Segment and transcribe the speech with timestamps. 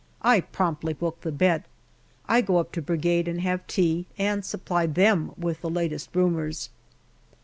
[0.23, 1.63] I promptly book the bet.
[2.27, 6.71] I go up to Brigade and have tea, and supply them with the latest rumours.